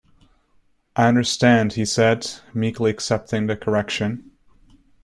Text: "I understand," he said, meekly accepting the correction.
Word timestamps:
"I 0.95 1.07
understand," 1.07 1.73
he 1.73 1.85
said, 1.85 2.27
meekly 2.55 2.89
accepting 2.89 3.45
the 3.45 3.55
correction. 3.55 4.31